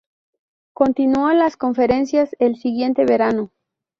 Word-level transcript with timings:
Continuó 0.73 1.31
las 1.31 1.57
conferencias 1.57 2.35
el 2.39 2.55
siguiente 2.55 3.05
verano. 3.05 3.51